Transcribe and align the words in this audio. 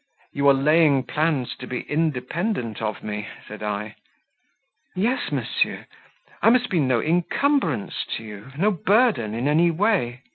"You 0.33 0.47
are 0.49 0.55
laying 0.55 1.03
plans 1.03 1.55
to 1.57 1.67
be 1.67 1.81
independent 1.81 2.81
of 2.81 3.03
me," 3.03 3.27
said 3.47 3.61
I. 3.61 3.97
"Yes, 4.95 5.31
monsieur; 5.31 5.85
I 6.41 6.49
must 6.49 6.71
be 6.71 6.79
no 6.79 6.99
incumbrance 7.01 8.03
to 8.17 8.23
you 8.23 8.51
no 8.57 8.71
burden 8.71 9.35
in 9.35 9.47
any 9.47 9.69
way." 9.69 10.23